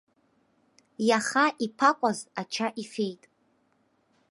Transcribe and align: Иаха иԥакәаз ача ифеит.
Иаха 1.07 1.45
иԥакәаз 1.65 2.19
ача 2.41 2.67
ифеит. 2.81 3.23